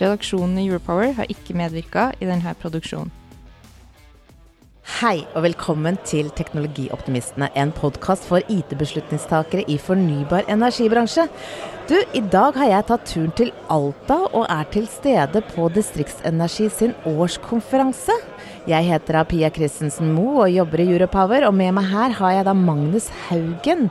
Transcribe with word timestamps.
Redaksjonen 0.00 0.58
i 0.60 0.66
Europower 0.68 1.14
har 1.16 1.30
ikke 1.32 1.56
medvirka 1.56 2.10
i 2.20 2.28
denne 2.28 2.52
produksjonen. 2.60 3.12
Hei 4.96 5.24
og 5.34 5.42
velkommen 5.42 5.96
til 6.06 6.28
Teknologioptimistene, 6.38 7.48
en 7.58 7.72
podkast 7.74 8.28
for 8.28 8.44
IT-beslutningstakere 8.52 9.64
i 9.68 9.78
fornybar 9.82 10.46
energibransje. 10.52 11.26
Du, 11.90 11.96
i 12.14 12.22
dag 12.32 12.54
har 12.60 12.70
jeg 12.70 12.86
tatt 12.88 13.08
turen 13.10 13.34
til 13.36 13.50
Alta 13.72 14.20
og 14.30 14.46
er 14.46 14.68
til 14.72 14.86
stede 14.90 15.42
på 15.50 15.66
Distriktsenergi 15.74 16.68
sin 16.70 16.94
årskonferanse. 17.08 18.14
Jeg 18.66 18.82
heter 18.82 19.20
Pia 19.30 19.46
Christensen 19.54 20.08
Moe 20.10 20.40
og 20.42 20.50
jobber 20.50 20.80
i 20.82 20.88
Europower, 20.90 21.44
og 21.46 21.52
med 21.54 21.70
meg 21.76 21.84
her 21.86 22.14
har 22.18 22.32
jeg 22.34 22.46
da 22.48 22.54
Magnus 22.58 23.04
Haugen, 23.28 23.84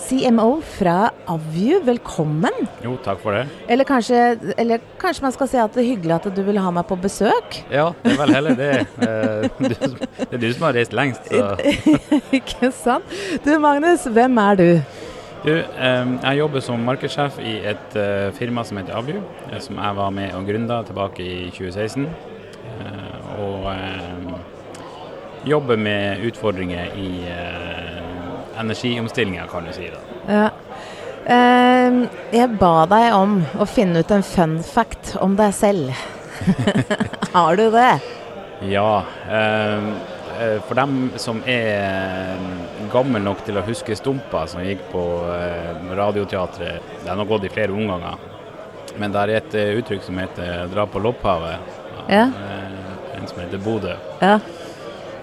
CMO 0.00 0.62
fra 0.78 1.10
Avju. 1.28 1.82
Velkommen. 1.84 2.56
Jo, 2.80 2.94
takk 3.04 3.20
for 3.20 3.36
det. 3.36 3.42
Eller 3.68 3.84
kanskje, 3.84 4.22
eller 4.56 4.80
kanskje 5.02 5.26
man 5.26 5.36
skal 5.36 5.52
si 5.52 5.60
at 5.60 5.76
det 5.76 5.84
er 5.84 5.90
hyggelig 5.90 6.16
at 6.16 6.30
du 6.32 6.40
vil 6.48 6.62
ha 6.64 6.72
meg 6.72 6.88
på 6.88 6.96
besøk? 7.04 7.60
Ja, 7.68 7.90
det 8.00 8.14
er 8.14 8.18
vel 8.22 8.34
heller 8.38 8.56
det. 8.56 8.72
Eh, 9.04 9.68
det 10.24 10.32
er 10.32 10.40
du 10.40 10.48
som 10.48 10.68
har 10.70 10.80
reist 10.80 10.96
lengst. 10.96 11.28
Så. 11.28 11.52
Ikke 12.40 12.72
sant? 12.72 13.16
Du 13.44 13.52
Magnus, 13.60 14.08
hvem 14.16 14.40
er 14.48 14.60
du? 14.62 14.68
Du, 15.44 15.54
eh, 15.60 16.04
jeg 16.16 16.40
jobber 16.40 16.64
som 16.64 16.88
markedssjef 16.88 17.36
i 17.44 17.58
et 17.76 18.00
eh, 18.00 18.30
firma 18.40 18.64
som 18.64 18.80
heter 18.80 18.96
Avju, 18.96 19.20
som 19.60 19.76
jeg 19.76 20.00
var 20.00 20.20
med 20.22 20.32
og 20.40 20.48
gründa 20.48 20.80
tilbake 20.88 21.20
i 21.20 21.40
2016. 21.52 22.08
Eh, 22.80 23.12
og 23.42 23.66
jobber 25.44 25.76
med 25.76 26.24
utfordringer 26.26 26.92
i 26.96 27.24
eh, 27.28 28.60
energiomstillinga, 28.60 29.46
kan 29.46 29.64
du 29.64 29.72
si. 29.72 29.90
da. 29.90 30.00
Ja. 30.32 30.50
Ehm, 31.26 32.06
jeg 32.34 32.56
ba 32.58 32.86
deg 32.90 33.12
om 33.14 33.36
å 33.60 33.66
finne 33.70 34.02
ut 34.02 34.10
en 34.10 34.24
fun 34.26 34.56
fact 34.66 35.14
om 35.22 35.36
deg 35.38 35.54
selv. 35.54 35.92
Har 37.34 37.56
du 37.56 37.68
det? 37.70 37.92
Ja. 38.70 39.04
Eh, 39.30 39.88
eh, 40.40 40.58
for 40.66 40.78
dem 40.78 41.12
som 41.16 41.42
er 41.46 42.38
gammel 42.92 43.22
nok 43.22 43.44
til 43.46 43.58
å 43.58 43.66
huske 43.66 43.96
Stumpa, 43.98 44.46
som 44.50 44.64
gikk 44.66 44.84
på 44.92 45.04
eh, 45.36 45.94
Radioteatret, 45.94 46.94
det 47.04 47.10
har 47.10 47.30
gått 47.30 47.46
i 47.46 47.52
flere 47.52 47.74
omganger. 47.74 48.18
Men 48.98 49.14
det 49.14 49.22
er 49.22 49.36
et 49.38 49.54
eh, 49.56 49.76
uttrykk 49.80 50.02
som 50.04 50.18
heter 50.20 50.66
'dra 50.72 50.86
på 50.86 51.00
lopphavet'. 51.00 51.78
Ja. 52.08 52.26
Eh, 52.26 53.16
en 53.18 53.26
som 53.26 53.38
heter 53.40 53.62
Bodø. 53.62 53.94
Ja. 54.20 54.38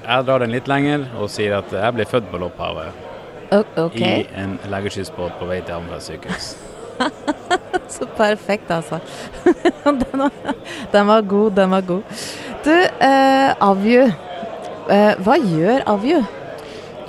Jeg 0.09 0.25
drar 0.25 0.41
den 0.41 0.49
litt 0.55 0.65
lenger 0.65 1.03
og 1.21 1.29
sier 1.29 1.59
at 1.59 1.69
jeg 1.69 1.93
ble 1.93 2.05
født 2.09 2.31
på 2.31 2.39
Lopphavet. 2.41 3.05
Okay. 3.53 4.23
I 4.23 4.41
en 4.41 4.55
legeskyssbåt 4.69 5.35
på 5.37 5.45
vei 5.49 5.59
til 5.61 5.75
Hammerfest 5.75 6.09
sykehus. 6.09 6.47
så 7.93 8.07
perfekt 8.17 8.71
altså. 8.73 8.99
den, 9.85 10.23
var, 10.23 10.33
den 10.91 11.07
var 11.11 11.21
god, 11.21 11.51
den 11.59 11.75
var 11.75 11.85
god. 11.85 12.25
Du, 12.65 12.73
eh, 12.73 13.53
Avju. 13.69 14.07
Eh, 14.89 15.21
hva 15.25 15.37
gjør 15.37 15.85
Avju? 15.93 16.21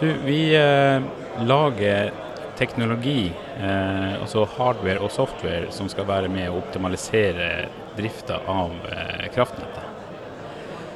Du, 0.00 0.08
vi 0.26 0.40
eh, 0.56 1.00
lager 1.48 2.12
teknologi, 2.60 3.30
eh, 3.56 4.20
altså 4.20 4.44
hardware 4.58 5.00
og 5.00 5.12
software, 5.12 5.72
som 5.72 5.88
skal 5.88 6.08
være 6.08 6.28
med 6.32 6.50
å 6.50 6.60
optimalisere 6.60 7.70
drifta 7.96 8.42
av 8.44 8.76
eh, 8.92 9.30
kraftnettet. 9.32 9.89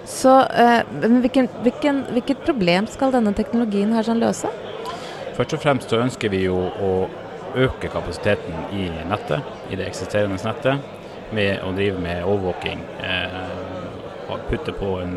Så 0.05 0.33
eh, 0.41 0.81
men 1.01 1.21
hvilken, 1.25 1.49
hvilken, 1.65 2.05
hvilket 2.13 2.45
problem 2.45 2.89
skal 2.91 3.15
denne 3.15 3.33
teknologien 3.37 3.93
her 3.97 4.07
sånn 4.07 4.23
løse? 4.23 4.51
Først 5.35 5.57
og 5.57 5.63
fremst 5.65 5.91
så 5.91 6.03
ønsker 6.05 6.31
vi 6.31 6.45
jo 6.45 6.59
å 6.59 6.93
øke 7.55 7.89
kapasiteten 7.91 8.75
i 8.75 8.89
nettet, 9.09 9.47
i 9.71 9.79
det 9.79 9.89
eksisterende 9.89 10.39
nettet, 10.45 10.83
ved 11.35 11.63
å 11.65 11.73
drive 11.75 12.03
med 12.03 12.27
overvåking. 12.27 12.83
Eh, 13.03 13.73
putte 14.49 14.73
på 14.73 14.99
en 15.01 15.15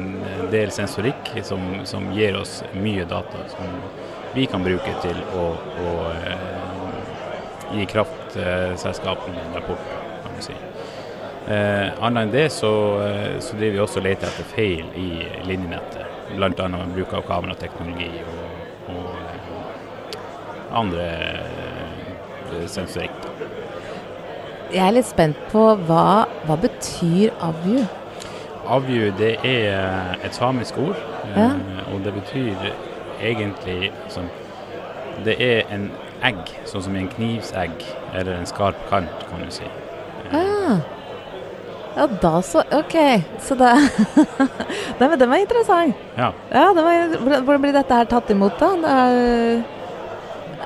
del 0.52 0.72
sensorikk 0.72 1.32
som, 1.44 1.62
som 1.86 2.12
gir 2.16 2.38
oss 2.40 2.62
mye 2.78 3.06
data 3.10 3.44
som 3.52 3.80
vi 4.36 4.46
kan 4.50 4.64
bruke 4.64 4.94
til 5.04 5.20
å, 5.36 5.48
å 5.58 5.94
eh, 6.14 6.58
gi 7.74 7.88
kraftselskapene 7.92 9.44
en 9.44 9.60
rapport, 9.60 9.94
kan 10.24 10.34
man 10.34 10.46
si. 10.46 10.58
Eh, 11.48 12.04
annet 12.04 12.26
enn 12.26 12.32
det 12.34 12.50
så, 12.52 12.70
eh, 13.00 13.38
så 13.40 13.56
driver 13.56 13.72
vi 13.78 13.80
også 13.80 14.02
og 14.02 14.04
leter 14.04 14.28
etter 14.28 14.48
feil 14.52 14.90
i 15.00 15.12
linjenettet, 15.48 16.10
bl.a. 16.34 16.66
med 16.74 16.90
bruk 16.92 17.14
av 17.16 17.24
kamerateknologi 17.30 18.10
og, 18.28 18.66
og 18.92 19.14
eh, 19.16 20.18
andre 20.76 21.06
eh, 21.08 22.66
sensorikk. 22.68 23.30
Jeg 24.74 24.84
er 24.84 24.98
litt 24.98 25.08
spent 25.08 25.40
på 25.54 25.64
hva, 25.88 26.26
hva 26.44 26.58
betyr 26.60 27.32
Avju? 27.48 27.86
Avju 28.68 29.14
det 29.16 29.38
er 29.48 30.20
et 30.28 30.36
samisk 30.36 30.76
ord, 30.84 31.00
Ja. 31.36 31.54
og 31.94 32.04
det 32.04 32.14
betyr 32.16 32.70
egentlig 33.22 33.92
altså, 34.04 34.22
Det 35.26 35.34
er 35.42 35.64
en 35.74 35.90
egg, 36.24 36.52
sånn 36.66 36.84
som 36.84 36.96
i 36.96 37.00
en 37.00 37.08
knivsegg, 37.10 37.82
eller 38.14 38.36
en 38.36 38.46
skarp 38.46 38.78
kant, 38.92 39.26
kan 39.32 39.42
du 39.42 39.50
si. 39.52 39.66
Ah. 40.32 40.84
Ja, 41.98 42.06
da 42.22 42.42
så. 42.46 42.62
Ok. 42.78 42.96
Så 43.42 43.56
det 43.58 43.72
Nei, 45.00 45.08
men 45.10 45.18
den 45.20 45.30
var 45.32 45.42
interessant. 45.42 45.96
Ja. 46.18 46.32
Ja, 46.54 46.66
var, 46.78 47.18
hvordan- 47.18 47.62
blir 47.64 47.74
dette 47.74 47.94
her 47.98 48.06
tatt 48.06 48.30
imot, 48.34 48.58
da? 48.62 48.70
Det 48.84 48.92
er, 48.94 49.64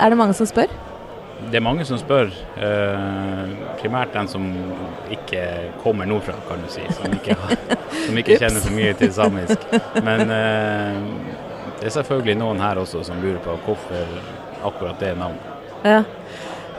er 0.05 0.09
det 0.13 0.17
mange 0.19 0.35
som 0.35 0.49
spør? 0.49 0.71
Det 1.41 1.57
er 1.57 1.63
mange 1.65 1.85
som 1.89 1.97
spør, 1.97 2.27
eh, 2.61 3.53
primært 3.79 4.11
den 4.13 4.27
som 4.29 4.43
ikke 5.09 5.41
kommer 5.81 6.05
nordfra, 6.05 6.35
kan 6.47 6.61
du 6.61 6.67
si, 6.69 6.83
som 6.93 7.15
ikke, 7.17 7.33
som 8.05 8.19
ikke 8.21 8.37
kjenner 8.37 8.61
så 8.61 8.73
mye 8.75 8.91
til 8.99 9.09
samisk. 9.15 9.63
Men 10.05 10.21
eh, 10.29 10.99
det 11.79 11.89
er 11.89 11.95
selvfølgelig 11.97 12.37
noen 12.43 12.61
her 12.61 12.77
også 12.83 13.01
som 13.07 13.23
lurer 13.23 13.39
på 13.41 13.55
hvorfor 13.65 14.13
akkurat 14.69 14.99
det 15.01 15.15
navnet. 15.17 15.47
Ja. 15.83 16.03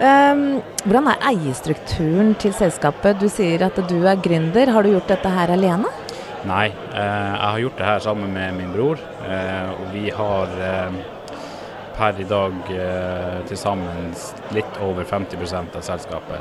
Ehm, 0.02 0.60
hvordan 0.84 1.06
er 1.12 1.26
eierstrukturen 1.30 2.32
til 2.42 2.54
selskapet? 2.56 3.20
Du 3.22 3.28
sier 3.30 3.62
at 3.68 3.76
du 3.88 4.00
er 4.02 4.18
gründer. 4.24 4.72
Har 4.74 4.82
du 4.82 4.90
gjort 4.96 5.12
dette 5.12 5.30
her 5.30 5.52
alene? 5.54 5.90
Nei, 6.48 6.66
eh, 6.66 6.98
jeg 6.98 7.50
har 7.52 7.58
gjort 7.62 7.78
det 7.78 7.86
her 7.86 7.98
sammen 8.02 8.32
med 8.34 8.56
min 8.56 8.72
bror, 8.74 8.98
eh, 9.28 9.68
og 9.76 9.92
vi 9.94 10.08
har 10.10 10.56
eh, 10.58 10.96
per 11.96 12.18
i 12.18 12.24
dag 12.26 12.52
til 13.46 13.56
sammen 13.60 14.10
litt 14.56 14.80
over 14.82 15.04
50% 15.06 15.76
av 15.78 15.86
selskapet. 15.86 16.40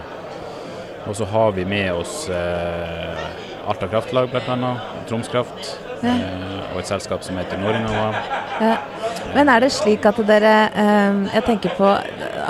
Og 1.06 1.16
så 1.18 1.26
har 1.26 1.52
vi 1.52 1.66
med 1.66 1.92
oss 1.94 2.30
eh, 2.30 3.68
Alta 3.70 3.88
Kraftlag 3.92 4.32
bl.a., 4.32 4.74
Troms 5.10 5.30
Kraft, 5.30 5.78
Ja. 6.02 6.10
eh, 6.10 6.74
og 6.74 6.80
et 6.82 6.88
selskap 6.90 7.22
som 7.24 7.38
heter 7.38 7.60
Norinova. 7.62 8.08
Ja. 8.62 8.78
Men 9.36 9.50
er 9.50 9.64
det 9.64 9.70
slik 9.72 10.04
at 10.10 10.18
dere 10.28 10.54
eh, 10.76 11.20
Jeg 11.38 11.46
tenker 11.48 11.76
på 11.78 11.88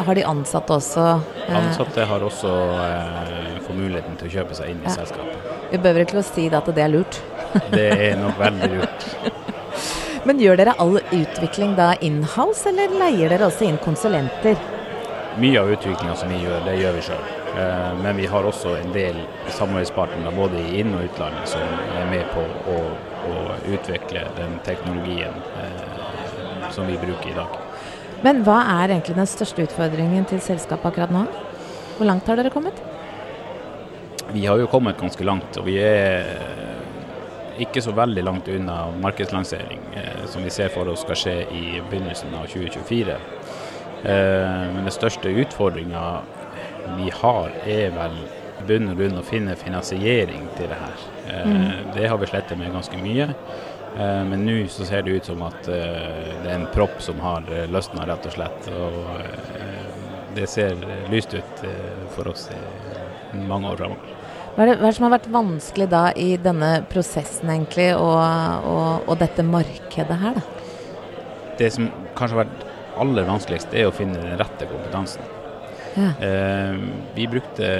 Har 0.08 0.18
de 0.18 0.24
ansatte 0.28 0.74
også? 0.80 1.06
eh, 1.48 1.58
Ansatte 1.60 2.06
har 2.10 2.24
også 2.26 2.52
eh, 2.88 3.60
fått 3.68 3.78
muligheten 3.78 4.18
til 4.20 4.30
å 4.30 4.34
kjøpe 4.40 4.58
seg 4.58 4.72
inn 4.74 4.82
i 4.82 4.90
Ja. 4.90 4.96
selskapet. 4.96 5.50
Vi 5.72 5.78
behøver 5.80 6.06
ikke 6.06 6.20
å 6.20 6.26
si 6.26 6.48
det 6.50 6.58
at 6.58 6.72
det 6.76 6.84
er 6.84 6.92
lurt. 6.92 7.20
Det 7.76 7.86
er 7.92 8.18
nok 8.20 8.40
veldig 8.40 8.70
lurt. 8.74 9.06
Men 10.28 10.40
gjør 10.42 10.58
dere 10.60 10.74
all 10.80 10.98
utvikling 11.02 11.76
da 11.78 11.94
inhouse, 12.06 12.68
eller 12.70 12.92
leier 13.00 13.32
dere 13.32 13.48
også 13.50 13.66
inn 13.70 13.78
konsulenter? 13.82 14.58
Mye 15.42 15.62
av 15.62 15.72
utviklinga 15.74 16.16
som 16.20 16.30
vi 16.30 16.42
gjør, 16.44 16.60
det 16.68 16.76
gjør 16.82 16.98
vi 16.98 17.06
sjøl. 17.08 17.24
Men 18.04 18.16
vi 18.20 18.28
har 18.32 18.46
også 18.48 18.76
en 18.80 18.92
del 18.96 19.18
samarbeidspartnere 19.52 20.32
både 20.36 20.60
i 20.62 20.82
inn- 20.84 20.94
og 20.96 21.04
utlandet 21.08 21.48
som 21.52 21.64
er 22.00 22.06
med 22.12 22.28
på 22.36 22.44
å, 22.72 22.78
å 23.32 23.36
utvikle 23.74 24.26
den 24.38 24.58
teknologien 24.68 25.34
som 26.72 26.88
vi 26.88 27.00
bruker 27.02 27.32
i 27.32 27.38
dag. 27.38 27.60
Men 28.24 28.44
hva 28.46 28.60
er 28.84 28.94
egentlig 28.94 29.18
den 29.18 29.30
største 29.30 29.66
utfordringen 29.66 30.28
til 30.30 30.42
selskapet 30.44 30.92
akkurat 30.92 31.14
nå? 31.14 31.26
Hvor 31.98 32.10
langt 32.10 32.28
har 32.30 32.38
dere 32.38 32.54
kommet? 32.54 32.78
Vi 34.32 34.46
har 34.46 34.60
jo 34.62 34.70
kommet 34.72 35.00
ganske 35.00 35.26
langt, 35.28 35.58
og 35.58 35.66
vi 35.68 35.80
er 35.82 36.30
ikke 37.62 37.82
så 37.84 37.94
veldig 37.96 38.24
langt 38.24 38.48
unna 38.50 38.86
markedslansering, 39.02 39.82
eh, 39.96 40.26
som 40.26 40.44
vi 40.44 40.50
ser 40.54 40.70
for 40.74 40.90
oss 40.90 41.04
skal 41.06 41.20
skje 41.20 41.34
i 41.52 41.64
begynnelsen 41.90 42.34
av 42.38 42.48
2024. 42.50 43.18
Eh, 44.04 44.68
men 44.74 44.84
den 44.86 44.94
største 44.94 45.34
utfordringa 45.44 46.06
vi 46.98 47.12
har, 47.22 47.52
er 47.66 47.92
vel 47.96 48.16
i 48.62 48.66
bunn 48.68 48.90
og 48.94 48.98
grunn 49.02 49.20
å 49.20 49.26
finne 49.26 49.58
finansiering 49.58 50.48
til 50.58 50.72
det 50.72 50.80
her. 50.80 51.06
Eh, 51.28 51.94
Det 51.96 52.08
har 52.10 52.18
vi 52.18 52.30
slettet 52.30 52.58
med 52.58 52.74
ganske 52.74 52.98
mye. 52.98 53.34
Eh, 53.98 54.24
Men 54.26 54.46
nå 54.46 54.58
så 54.72 54.86
ser 54.88 55.04
det 55.04 55.18
ut 55.18 55.26
som 55.26 55.42
at 55.44 55.68
eh, 55.68 56.32
det 56.44 56.48
er 56.48 56.58
en 56.60 56.70
propp 56.74 57.02
som 57.04 57.20
har 57.24 57.48
eh, 57.52 57.68
løsna, 57.72 58.06
rett 58.08 58.26
og 58.30 58.36
slett. 58.38 58.72
Og 58.72 58.94
det 60.36 60.48
ser 60.48 60.78
lyst 61.12 61.34
ut 61.36 61.64
for 62.16 62.32
oss 62.32 62.48
i 62.54 63.42
mange 63.48 63.68
år 63.68 63.82
framover. 63.82 64.18
Hva 64.52 64.64
er, 64.64 64.70
det, 64.72 64.78
hva 64.80 64.88
er 64.88 64.92
det 64.92 64.96
som 64.98 65.06
har 65.08 65.14
vært 65.14 65.30
vanskelig 65.32 65.88
da 65.92 66.02
i 66.20 66.30
denne 66.40 66.72
prosessen 66.92 67.52
egentlig, 67.52 67.90
og, 67.96 68.20
og, 68.68 69.08
og 69.08 69.20
dette 69.20 69.46
markedet 69.48 70.18
her, 70.20 70.40
da? 70.40 70.44
Det 71.60 71.70
som 71.72 71.88
kanskje 72.18 72.36
har 72.36 72.42
vært 72.46 72.66
aller 73.00 73.28
vanskeligst, 73.28 73.76
er 73.76 73.88
å 73.88 73.94
finne 73.96 74.20
den 74.20 74.40
rette 74.40 74.68
kompetansen. 74.68 75.24
Ja. 75.96 76.12
Eh, 76.24 76.80
vi 77.16 77.28
brukte 77.32 77.72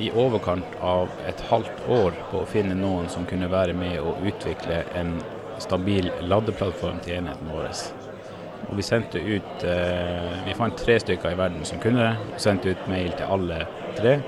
i 0.00 0.10
overkant 0.10 0.76
av 0.84 1.12
et 1.28 1.40
halvt 1.50 1.84
år 1.92 2.16
på 2.30 2.40
å 2.42 2.48
finne 2.48 2.76
noen 2.76 3.08
som 3.12 3.28
kunne 3.28 3.48
være 3.52 3.76
med 3.76 4.00
å 4.00 4.16
utvikle 4.24 4.82
en 4.96 5.16
stabil 5.62 6.10
ladeplattform 6.20 6.98
til 7.04 7.18
enheten 7.18 7.52
vår. 7.52 7.70
Og 8.64 8.76
vi 8.78 8.84
sendte 8.86 9.20
ut 9.20 9.64
eh, 9.68 10.28
Vi 10.46 10.54
fant 10.56 10.76
tre 10.78 10.96
stykker 11.00 11.34
i 11.34 11.38
verden 11.38 11.64
som 11.68 11.80
kunne 11.82 12.00
det. 12.00 12.34
og 12.34 12.40
Sendte 12.40 12.72
ut 12.72 12.88
mail 12.88 13.12
til 13.16 13.28
alle 13.36 13.64
tre. 13.98 14.18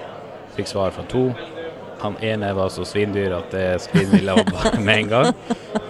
Fikk 0.56 0.68
svar 0.70 0.92
fra 0.94 1.06
to. 1.10 1.30
Han 2.02 2.18
ene 2.20 2.52
var 2.52 2.68
så 2.68 2.84
svindyr 2.84 3.32
at 3.38 3.50
det 3.54 3.66
skrinla 3.86 4.36
opp 4.36 4.52
med 4.86 4.98
en 4.98 5.08
gang. 5.08 5.30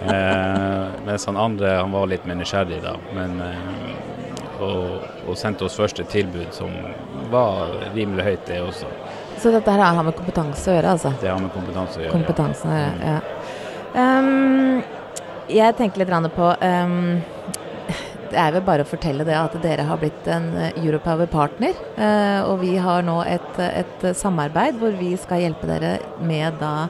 Eh, 0.07 0.85
mens 1.05 1.27
han 1.27 1.37
andre 1.37 1.75
han 1.81 1.91
var 1.91 2.07
litt 2.07 2.25
mer 2.25 2.39
nysgjerrig 2.39 2.79
da. 2.85 2.95
Men, 3.15 3.41
eh, 3.43 4.61
og, 4.63 5.03
og 5.27 5.37
sendte 5.37 5.67
oss 5.67 5.75
første 5.77 6.07
tilbud 6.09 6.55
som 6.55 6.71
var 7.29 7.75
rimelig 7.93 8.23
høyt, 8.25 8.45
det 8.47 8.61
også. 8.63 8.89
Så 9.37 9.51
dette 9.53 9.69
her 9.69 9.83
har 9.83 10.05
med 10.05 10.15
kompetanse 10.17 10.71
å 10.71 10.77
gjøre, 10.79 10.95
altså? 10.95 11.11
Det 11.21 11.29
har 11.29 11.41
med 11.41 11.51
kompetanse 11.53 11.99
å 11.99 12.05
gjøre. 12.05 12.13
Kompetansen 12.15 12.73
ja. 12.73 12.87
ja. 13.03 13.17
Ehm, 14.01 14.81
jeg 15.51 15.75
tenker 15.77 16.03
litt 16.03 16.33
på 16.35 16.49
um, 16.61 16.97
Det 18.27 18.37
er 18.37 18.51
vel 18.55 18.65
bare 18.67 18.83
å 18.83 18.89
fortelle 18.89 19.25
det 19.27 19.35
at 19.37 19.55
dere 19.63 19.85
har 19.87 19.99
blitt 20.01 20.27
en 20.27 20.49
eh, 20.59 20.79
Europower-partner. 20.81 21.77
Uh, 21.95 22.41
og 22.49 22.59
vi 22.65 22.73
har 22.81 23.05
nå 23.07 23.21
et, 23.23 23.59
et 23.63 24.07
samarbeid 24.19 24.81
hvor 24.81 24.95
vi 24.99 25.13
skal 25.19 25.45
hjelpe 25.45 25.69
dere 25.69 25.97
med 26.19 26.59
da 26.59 26.89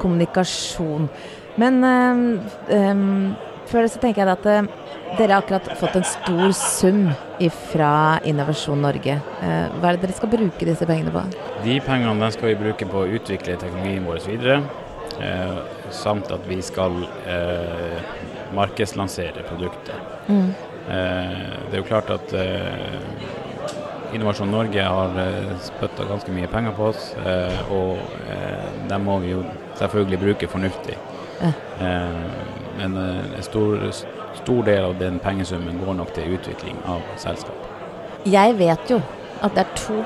kommunikasjon. 0.00 1.10
Men 1.60 1.82
um, 1.84 2.22
um, 2.72 3.34
før 3.68 3.84
det 3.84 3.92
så 3.92 4.00
tenker 4.00 4.24
jeg 4.24 4.32
at 4.32 4.48
uh, 4.48 4.82
dere 5.18 5.32
har 5.32 5.42
akkurat 5.42 5.66
fått 5.76 5.96
en 5.96 6.04
stor 6.08 6.52
sum 6.56 7.02
fra 7.72 8.18
Innovasjon 8.24 8.80
Norge. 8.80 9.18
Eh, 9.42 9.74
hva 9.76 9.90
er 9.90 9.98
det 9.98 10.06
dere 10.06 10.16
skal 10.16 10.30
bruke 10.32 10.68
disse 10.68 10.88
pengene 10.88 11.12
på? 11.12 11.24
De 11.66 11.76
pengene 11.84 12.30
skal 12.32 12.52
vi 12.52 12.60
bruke 12.62 12.88
på 12.88 13.02
å 13.02 13.10
utvikle 13.18 13.58
teknologien 13.60 14.06
vår 14.08 14.22
videre. 14.24 14.62
Eh, 15.20 15.56
samt 15.90 16.30
at 16.32 16.48
vi 16.48 16.62
skal 16.62 17.04
eh, 17.26 17.98
markedslansere 18.54 19.44
produktet. 19.48 19.94
Mm. 20.28 20.54
Eh, 20.88 21.46
det 21.70 21.76
er 21.76 21.80
jo 21.82 21.88
klart 21.88 22.10
at 22.10 22.32
eh, 22.32 24.14
Innovasjon 24.14 24.50
Norge 24.52 24.82
har 24.84 25.14
spytta 25.64 26.04
ganske 26.04 26.32
mye 26.36 26.48
penger 26.52 26.74
på 26.76 26.90
oss, 26.90 27.14
eh, 27.24 27.70
og 27.72 27.96
dem 28.90 29.06
må 29.08 29.14
vi 29.22 29.30
jo 29.30 29.38
selvfølgelig 29.78 30.18
bruke 30.20 30.48
fornuftig. 30.52 30.98
Eh, 31.42 32.18
men 32.76 32.96
en 32.98 33.42
stor, 33.42 33.86
stor 34.36 34.62
del 34.68 34.84
av 34.84 34.98
den 35.00 35.16
pengesummen 35.22 35.80
går 35.80 35.96
nok 36.02 36.12
til 36.16 36.36
utvikling 36.36 36.76
av 36.84 37.00
selskapet. 37.16 37.72
Jeg 38.28 38.58
vet 38.60 38.92
jo 38.92 39.00
at 39.42 39.56
det 39.56 39.64
er 39.64 39.72
to 39.80 39.96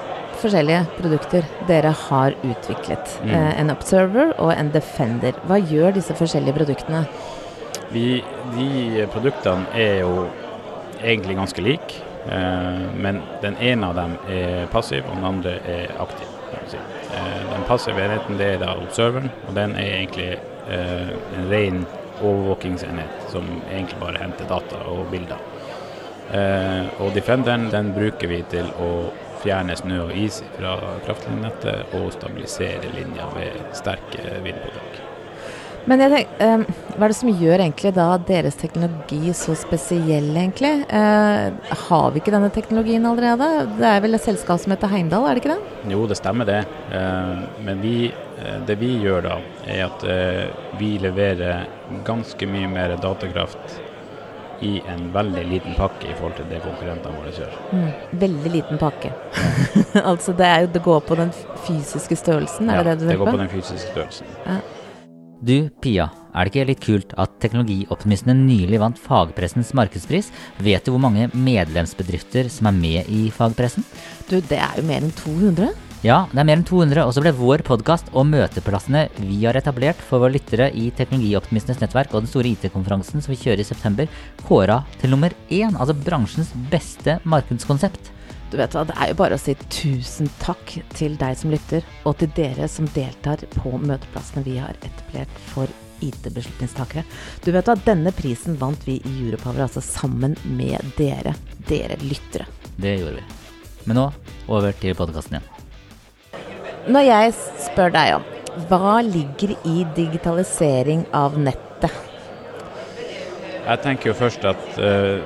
forskjellige 0.47 0.83
produkter 0.97 1.47
dere 1.69 1.93
har 2.07 2.37
utviklet. 2.47 3.19
Mm. 3.25 3.35
Eh, 3.35 3.53
en 3.61 3.73
Observer 3.75 4.33
og 4.39 4.53
en 4.55 4.71
Defender. 4.75 5.39
Hva 5.47 5.59
gjør 5.61 5.97
disse 5.99 6.17
forskjellige 6.17 6.57
produktene? 6.57 7.05
Vi, 7.93 8.23
de 8.55 9.07
produktene 9.13 9.67
er 9.75 10.01
jo 10.03 10.27
egentlig 11.03 11.37
ganske 11.39 11.63
like, 11.63 12.01
eh, 12.31 12.87
men 12.95 13.21
den 13.43 13.59
ene 13.61 13.91
av 13.91 13.99
dem 13.99 14.17
er 14.31 14.67
passiv, 14.73 15.05
og 15.11 15.19
den 15.19 15.29
andre 15.35 15.59
er 15.67 15.93
aktiv. 16.01 16.33
si. 16.71 16.79
Eh, 17.15 17.43
den 17.53 17.63
passive 17.69 18.03
enheten 18.03 18.39
det 18.39 18.55
er 18.55 18.59
da 18.63 18.75
observeren, 18.79 19.31
og 19.49 19.55
den 19.55 19.77
er 19.77 20.01
egentlig 20.01 20.39
eh, 20.71 21.13
en 21.37 21.51
ren 21.51 21.87
overvåkingsenhet 22.23 23.31
som 23.31 23.45
egentlig 23.71 24.01
bare 24.01 24.23
henter 24.23 24.49
data 24.49 24.81
og 24.89 25.07
bilder. 25.11 25.39
Eh, 26.33 26.87
og 27.03 27.15
Defenderen 27.15 27.69
den 27.71 27.93
bruker 27.95 28.31
vi 28.31 28.43
til 28.51 28.67
å 28.83 28.91
fjerne 29.43 29.77
snø 29.79 30.03
og 30.07 30.15
is 30.17 30.43
fra 30.57 30.77
kraftlinjenettet 31.07 31.99
og 31.99 32.13
stabilisere 32.15 32.95
linja 32.95 33.29
ved 33.37 33.61
sterke 33.77 34.41
vindpådrag. 34.45 35.03
Men 35.87 36.03
jeg 36.03 36.11
tenk, 36.11 36.31
eh, 36.43 36.63
hva 36.97 37.07
er 37.07 37.13
det 37.13 37.17
som 37.17 37.29
gjør 37.31 37.63
egentlig 37.63 37.93
da 37.95 38.07
deres 38.19 38.57
teknologi 38.59 39.31
så 39.39 39.55
spesiell, 39.55 40.33
egentlig? 40.35 40.73
Eh, 40.91 41.77
har 41.87 42.11
vi 42.11 42.19
ikke 42.19 42.35
denne 42.35 42.51
teknologien 42.51 43.07
allerede? 43.07 43.47
Det 43.79 43.87
er 43.87 44.01
vel 44.03 44.19
et 44.19 44.25
selskap 44.25 44.59
som 44.59 44.75
heter 44.75 44.91
Heimdal, 44.91 45.29
er 45.29 45.39
det 45.39 45.45
ikke 45.45 45.55
det? 45.55 45.93
Jo, 45.95 46.07
det 46.11 46.19
stemmer 46.19 46.45
det. 46.45 46.65
Eh, 46.91 47.47
Men 47.63 47.81
vi, 47.81 48.11
eh, 48.11 48.59
det 48.67 48.79
vi 48.81 48.99
gjør 48.99 49.23
da, 49.23 49.39
er 49.67 49.85
at 49.87 50.03
eh, 50.05 50.51
vi 50.77 50.99
leverer 50.99 51.69
ganske 52.05 52.47
mye 52.51 52.67
mer 52.67 52.97
datakraft 52.97 53.79
i 54.65 54.79
en 54.89 55.11
veldig 55.15 55.45
liten 55.51 55.77
pakke 55.77 56.09
i 56.11 56.15
forhold 56.17 56.37
til 56.39 56.49
det 56.51 56.63
konkurrentene 56.65 57.19
våre 57.19 57.35
gjør. 57.35 57.59
Mm, 57.73 57.91
veldig 58.23 58.53
liten 58.55 58.81
pakke. 58.81 59.13
altså 60.13 60.33
det, 60.37 60.47
er 60.47 60.65
jo, 60.65 60.73
det 60.77 60.83
går 60.87 61.05
på 61.09 61.19
den 61.19 61.35
fysiske 61.67 62.19
størrelsen, 62.23 62.71
er 62.71 62.83
det 62.83 62.97
det 62.97 63.05
du 63.05 63.13
det 63.13 63.21
går 63.21 63.31
på? 63.31 63.37
på 63.37 63.45
den 63.45 63.53
fysiske 63.53 63.93
størrelsen. 63.93 64.35
Du, 65.47 65.69
Pia, 65.85 66.09
er 66.33 66.47
det 66.47 66.53
ikke 66.53 66.69
litt 66.71 66.85
kult 66.85 67.11
at 67.21 67.35
teknologioptimistene 67.45 68.35
nylig 68.39 68.81
vant 68.81 69.01
fagpressens 69.01 69.75
markedspris? 69.77 70.31
Vet 70.65 70.87
du 70.87 70.95
hvor 70.95 71.03
mange 71.05 71.29
medlemsbedrifter 71.37 72.49
som 72.53 72.71
er 72.71 72.79
med 72.79 73.11
i 73.13 73.27
fagpressen? 73.35 73.85
Du, 74.31 74.39
det 74.41 74.57
er 74.57 74.81
jo 74.81 74.87
mer 74.89 75.05
enn 75.05 75.13
200? 75.21 75.75
Ja, 76.05 76.27
det 76.29 76.43
er 76.43 76.45
mer 76.45 76.59
enn 76.59 76.67
200, 76.67 77.07
og 77.09 77.15
så 77.17 77.23
ble 77.25 77.31
vår 77.33 77.63
podkast 77.65 78.11
og 78.13 78.27
møteplassene 78.29 79.07
vi 79.17 79.39
har 79.47 79.57
etablert 79.57 80.01
for 80.05 80.21
våre 80.21 80.35
lyttere 80.35 80.69
i 80.77 80.91
Teknologioptimistenes 80.95 81.81
nettverk 81.81 82.13
og 82.13 82.21
den 82.23 82.29
store 82.31 82.51
IT-konferansen 82.53 83.25
som 83.25 83.33
vi 83.33 83.39
kjører 83.41 83.63
i 83.63 83.67
september, 83.67 84.11
kåra 84.45 84.83
til 85.01 85.15
nummer 85.15 85.33
én, 85.49 85.73
altså 85.73 85.97
bransjens 85.97 86.53
beste 86.71 87.17
markedskonsept. 87.25 88.13
Du 88.53 88.59
vet 88.61 88.77
hva, 88.77 88.85
Det 88.87 88.95
er 89.01 89.11
jo 89.11 89.19
bare 89.19 89.39
å 89.39 89.41
si 89.41 89.57
tusen 89.73 90.29
takk 90.39 90.77
til 90.95 91.17
deg 91.19 91.41
som 91.41 91.51
lytter, 91.51 91.83
og 92.05 92.21
til 92.21 92.31
dere 92.37 92.69
som 92.69 92.93
deltar 92.95 93.43
på 93.57 93.73
møteplassene 93.81 94.45
vi 94.47 94.61
har 94.61 94.77
etablert 94.85 95.43
for 95.49 95.73
IT-beslutningstakere. 96.05 97.09
Du 97.43 97.51
vet 97.57 97.67
hva, 97.67 97.75
Denne 97.89 98.13
prisen 98.13 98.61
vant 98.61 98.85
vi 98.87 99.01
i 99.01 99.19
Europower 99.25 99.65
altså 99.65 99.81
sammen 99.81 100.37
med 100.45 100.93
dere, 101.01 101.35
dere 101.67 101.97
lyttere. 102.05 102.47
Det 102.77 102.99
gjorde 103.01 103.23
vi. 103.23 103.29
Men 103.89 104.03
nå 104.05 104.11
over 104.53 104.77
til 104.77 104.95
podkasten 104.99 105.41
igjen. 105.41 105.56
Når 106.87 107.03
jeg 107.03 107.33
spør 107.67 107.91
deg 107.95 108.17
om 108.19 108.27
hva 108.71 108.99
ligger 109.05 109.57
i 109.69 109.81
digitalisering 109.97 111.03
av 111.15 111.35
nettet? 111.39 111.93
Jeg 113.67 113.81
tenker 113.83 114.13
jo 114.13 114.15
først 114.17 114.47
at 114.47 114.79
eh, 114.79 115.17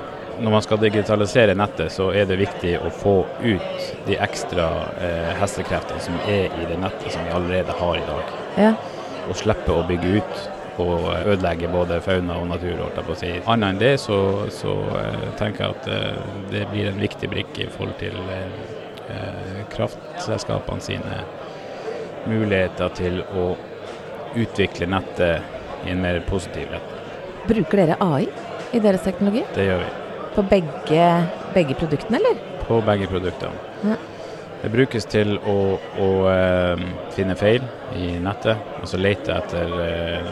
når 0.41 0.55
man 0.55 0.63
skal 0.65 0.81
digitalisere 0.81 1.53
nettet, 1.55 1.93
så 1.93 2.09
er 2.17 2.25
det 2.25 2.39
viktig 2.41 2.73
å 2.81 2.89
få 2.89 3.13
ut 3.43 3.91
de 4.07 4.17
ekstra 4.17 4.65
eh, 4.97 5.29
hestekreftene 5.37 6.01
som 6.01 6.17
er 6.25 6.49
i 6.49 6.65
det 6.65 6.79
nettet 6.81 7.13
som 7.13 7.27
vi 7.27 7.35
allerede 7.37 7.77
har 7.77 7.99
i 7.99 8.07
dag. 8.09 8.33
Ja. 8.57 8.73
å 9.29 9.35
slippe 9.37 9.71
å 9.71 9.85
bygge 9.85 10.17
ut 10.17 10.39
og 10.81 11.05
ødelegge 11.13 11.69
både 11.69 11.99
fauna 12.01 12.39
og 12.41 12.47
natur. 12.49 12.81
si. 13.15 13.31
Annet 13.45 13.69
enn 13.69 13.79
det 13.79 13.93
så, 14.01 14.47
så 14.49 14.73
eh, 14.97 15.27
tenker 15.37 15.65
jeg 15.65 15.75
at 15.75 15.87
eh, 15.87 16.35
det 16.51 16.65
blir 16.71 16.89
en 16.89 16.99
viktig 16.99 17.29
brikke 17.29 17.67
i 17.67 17.69
forhold 17.69 17.97
til 17.99 18.17
eh, 18.33 19.61
kraftselskapene 19.75 20.81
sine 20.81 21.21
muligheter 22.29 22.93
til 22.97 23.21
å 23.37 23.51
utvikle 24.37 24.87
nettet 24.87 25.85
i 25.85 25.91
en 25.91 26.01
mer 26.03 26.21
positiv 26.29 26.69
retning. 26.71 27.01
Bruker 27.49 27.81
dere 27.81 27.97
AI 28.05 28.27
i 28.71 28.79
deres 28.79 29.03
teknologi? 29.03 29.43
Det 29.55 29.65
gjør 29.65 29.81
vi. 29.83 29.89
På 30.35 30.43
begge, 30.47 31.07
begge 31.55 31.75
produktene, 31.75 32.21
eller? 32.21 32.39
På 32.67 32.79
begge 32.85 33.09
produktene. 33.11 33.57
Ja. 33.83 33.97
Det 34.61 34.69
brukes 34.69 35.07
til 35.09 35.39
å, 35.49 35.57
å 35.99 36.09
uh, 36.29 36.83
finne 37.15 37.33
feil 37.35 37.63
i 37.97 38.11
nettet, 38.21 38.61
altså 38.77 38.99
lete 39.01 39.33
etter 39.33 39.73
uh, 39.73 40.29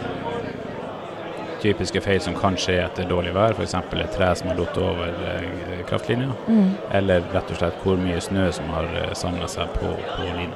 typiske 1.60 2.00
feil 2.05 2.22
som 2.24 2.38
kan 2.38 2.55
skje 2.60 2.77
etter 2.86 3.10
dårlig 3.10 3.34
vær, 3.36 3.58
f.eks. 3.58 3.74
et 3.75 4.13
tre 4.13 4.29
som 4.38 4.51
har 4.51 4.60
falt 4.62 4.77
over 4.86 5.10
uh, 5.25 5.81
kraftlinja, 5.89 6.29
Mm. 6.48 6.69
eller 7.01 7.25
rett 7.34 7.51
og 7.51 7.58
slett 7.60 7.81
hvor 7.84 7.98
mye 8.00 8.22
snø 8.22 8.48
som 8.53 8.69
har 8.74 8.88
eh, 9.01 9.13
samla 9.17 9.48
seg 9.50 9.74
på, 9.75 9.89
på 10.15 10.27
linja. 10.29 10.55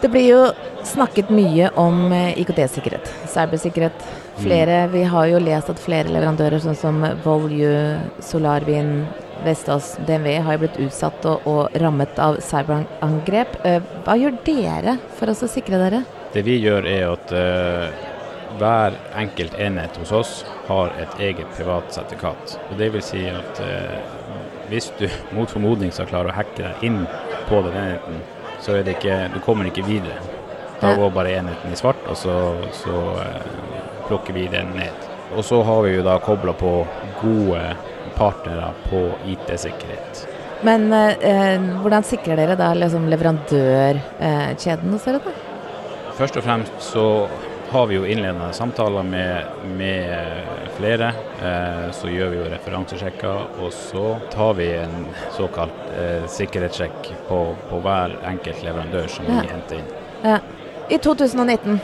Det 0.00 0.08
blir 0.12 0.26
jo 0.28 0.42
snakket 0.86 1.30
mye 1.34 1.70
om 1.80 2.12
eh, 2.14 2.38
IKT-sikkerhet, 2.38 3.08
cybersikkerhet. 3.26 4.04
Flere, 4.38 4.84
Vi 4.92 5.02
har 5.02 5.26
jo 5.26 5.40
lest 5.42 5.70
at 5.72 5.80
flere 5.82 6.12
leverandører, 6.14 6.60
sånn 6.62 6.78
som 6.78 7.00
Volue, 7.24 7.98
Solarwind, 8.22 9.08
Vestas, 9.42 9.96
DNV, 10.06 10.28
har 10.46 10.54
jo 10.54 10.62
blitt 10.62 10.78
utsatt 10.86 11.26
og, 11.26 11.46
og 11.50 11.74
rammet 11.82 12.18
av 12.22 12.38
cyberangrep. 12.46 13.58
Eh, 13.66 13.82
Hva 14.06 14.14
gjør 14.18 14.38
dere 14.46 14.98
for 15.18 15.34
å 15.34 15.50
sikre 15.50 15.82
dere? 15.82 16.04
Det 16.34 16.44
vi 16.46 16.60
gjør 16.62 16.86
er 16.86 17.10
at 17.10 17.34
uh 17.34 18.14
hver 18.58 18.94
enkelt 19.16 19.54
enhet 19.54 19.96
hos 19.96 20.12
oss 20.12 20.32
har 20.66 20.92
et 21.00 21.20
eget 21.20 21.50
privat 21.56 21.92
sertifikat. 21.94 22.56
Og 22.70 22.78
det 22.80 22.90
vil 22.94 23.04
si 23.04 23.24
at 23.30 23.60
eh, 23.62 23.98
hvis 24.70 24.90
du 24.98 25.06
mot 25.36 25.50
formodning 25.50 25.92
skal 25.94 26.08
klare 26.10 26.32
å 26.32 26.36
hacke 26.36 26.64
deg 26.64 26.88
inn 26.88 27.04
på 27.48 27.62
den 27.66 27.76
enheten, 27.78 28.20
så 28.60 28.78
er 28.78 28.86
det 28.86 28.98
ikke, 28.98 29.20
du 29.34 29.40
kommer 29.44 29.68
ikke 29.68 29.86
videre. 29.86 30.18
Da 30.80 30.94
går 30.94 31.10
bare 31.10 31.34
enheten 31.40 31.72
i 31.74 31.76
svart, 31.78 32.02
og 32.06 32.16
så, 32.16 32.34
så 32.72 32.96
eh, 33.22 33.46
plukker 34.06 34.36
vi 34.36 34.46
den 34.50 34.70
ned. 34.78 35.06
Og 35.36 35.44
så 35.44 35.60
har 35.62 35.82
vi 35.84 35.96
jo 35.96 36.04
da 36.06 36.18
kobla 36.22 36.54
på 36.56 36.72
gode 37.20 37.62
partnere 38.16 38.70
på 38.88 39.02
IT-sikkerhet. 39.26 40.24
Men 40.66 40.92
eh, 40.92 41.58
hvordan 41.82 42.06
sikrer 42.06 42.38
dere 42.38 42.56
da 42.58 42.72
liksom 42.74 43.06
leverandørkjeden 43.10 44.94
hos 44.94 45.06
dere? 45.06 45.20
da? 45.22 45.34
Først 46.18 46.38
og 46.38 46.46
fremst 46.46 46.80
så 46.82 47.04
har 47.70 47.86
vi 47.86 47.94
jo 47.98 48.04
innledende 48.08 48.52
samtaler 48.56 49.02
med, 49.02 49.44
med 49.76 50.12
eh, 50.12 50.68
flere. 50.78 51.10
Eh, 51.42 51.90
så 51.92 52.08
gjør 52.08 52.30
vi 52.32 52.38
jo 52.40 52.46
referansesjekker, 52.52 53.42
og 53.62 53.72
så 53.74 54.06
tar 54.32 54.54
vi 54.58 54.70
en 54.78 55.06
såkalt 55.36 55.92
eh, 55.98 56.24
sikkerhetssjekk 56.32 57.12
på, 57.28 57.42
på 57.70 57.82
hver 57.84 58.16
enkelt 58.30 58.64
leverandør 58.64 59.08
som 59.12 59.28
Ja. 59.28 59.42
vi 59.42 59.52
henter 59.52 59.82
inn. 59.82 59.92
Ja. 60.24 60.38
I 60.88 60.96
2019, 61.04 61.80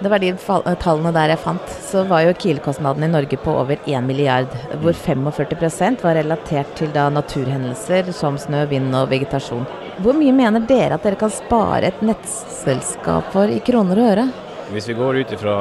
det 0.00 0.08
var 0.08 0.22
de 0.24 0.30
eh, 0.32 0.74
tallene 0.80 1.12
der 1.12 1.34
jeg 1.34 1.42
fant, 1.44 1.68
så 1.84 2.06
var 2.08 2.24
jo 2.24 2.32
Kiel-kostnaden 2.40 3.04
i 3.04 3.12
Norge 3.12 3.36
på 3.44 3.52
over 3.60 3.76
1 3.84 4.06
milliard, 4.08 4.48
hvor 4.80 4.96
45% 4.96 6.00
var 6.06 6.16
relatert 6.16 6.72
til 6.80 6.88
da 6.96 7.10
naturhendelser 7.12 8.08
som 8.16 8.40
snø, 8.40 8.64
vind 8.72 8.94
og 8.96 9.10
vegetasjon. 9.12 9.66
Hvor 10.00 10.16
mye 10.16 10.32
mener 10.32 10.64
dere 10.64 10.96
at 10.96 11.04
dere 11.04 11.18
kan 11.20 11.32
spare 11.34 11.90
et 11.92 12.00
nettselskap 12.06 13.32
for 13.34 13.50
i 13.52 13.60
kroner 13.66 13.98
og 14.00 14.12
øre? 14.16 14.28
Hvis 14.72 14.88
vi 14.88 14.94
går 14.94 15.16
ut 15.16 15.32
ifra 15.32 15.56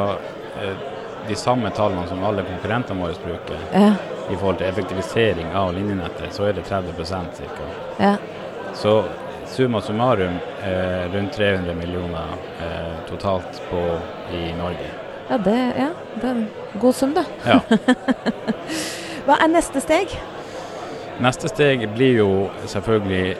eh, 0.61 0.77
de 1.27 1.35
samme 1.35 1.69
tallene 1.69 2.07
som 2.07 2.23
alle 2.23 2.43
konkurrentene 2.43 3.01
våre 3.01 3.13
bruker 3.23 3.57
Ja, 3.73 3.93
i 4.31 4.35
forhold 4.35 4.57
til 4.59 4.67
effektivisering 4.67 5.53
av 5.55 5.73
linjenettet, 5.75 6.33
så 6.35 6.49
er 6.49 6.53
det 6.57 6.65
30 6.67 6.93
ca. 7.05 7.69
ja. 7.97 8.15
Så 8.75 9.03
summa 9.47 9.81
summarum 9.81 10.35
eh, 10.63 11.13
rundt 11.13 11.33
300 11.33 11.73
millioner 11.73 12.33
eh, 12.61 13.09
totalt 13.09 13.61
på, 13.69 13.99
i 14.33 14.53
Norge. 14.57 14.89
ja, 15.29 15.37
det, 15.37 15.73
ja 15.77 15.89
det 16.15 16.27
er 16.27 16.31
en 16.31 16.47
god 16.81 16.93
sum, 16.93 17.13
da. 17.15 17.23
Ja. 17.45 17.59
Hva 19.27 19.39
er 19.43 19.47
neste 19.51 19.81
steg? 19.83 20.13
Neste 21.23 21.49
steg 21.49 21.87
blir 21.95 22.19
jo 22.19 22.29
selvfølgelig 22.67 23.37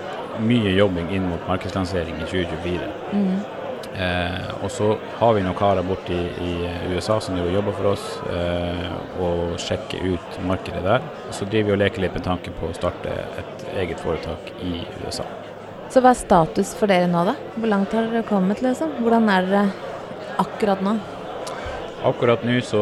mye 0.48 0.74
jobbing 0.78 1.12
inn 1.14 1.28
mot 1.30 1.44
markedslansering 1.48 2.16
i 2.18 2.26
2024. 2.26 2.90
Mm. 3.14 3.57
Eh, 3.98 4.50
og 4.62 4.70
så 4.72 4.92
har 5.18 5.34
vi 5.34 5.42
noen 5.42 5.58
karer 5.58 5.86
borte 5.86 6.14
i, 6.14 6.28
i 6.46 6.94
USA 6.94 7.18
som 7.24 7.34
driver 7.34 7.56
jobber 7.56 7.74
for 7.80 7.90
oss 7.96 8.06
eh, 8.30 8.92
og 9.26 9.56
sjekker 9.62 10.06
ut 10.14 10.40
markedet 10.46 10.84
der. 10.86 11.08
Så 11.34 11.48
driver 11.50 11.72
vi 11.72 11.76
og 11.78 11.82
leker 11.82 12.06
litt 12.06 12.18
med 12.18 12.28
tanken 12.28 12.54
på 12.60 12.70
å 12.70 12.78
starte 12.78 13.16
et 13.42 13.68
eget 13.82 14.02
foretak 14.04 14.54
i 14.62 14.84
USA. 15.02 15.26
Så 15.90 16.04
hva 16.04 16.12
er 16.14 16.20
status 16.20 16.76
for 16.78 16.92
dere 16.92 17.10
nå, 17.10 17.24
da? 17.26 17.34
Hvor 17.56 17.74
langt 17.74 17.96
har 17.96 18.10
dere 18.12 18.26
kommet, 18.28 18.62
liksom? 18.62 19.00
Hvordan 19.02 19.30
er 19.34 19.48
dere 19.50 19.68
akkurat 20.44 20.84
nå? 20.86 20.98
Akkurat 22.08 22.44
nå 22.48 22.62
så, 22.64 22.82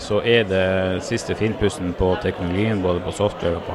så 0.00 0.22
er 0.24 0.46
det 0.48 0.66
siste 1.04 1.34
finpussen 1.36 1.90
på 1.98 2.14
teknologien, 2.22 2.80
både 2.80 3.02
på 3.04 3.12
software 3.12 3.58
og 3.58 3.66
på 3.66 3.74